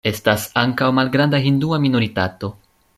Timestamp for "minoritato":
1.87-2.55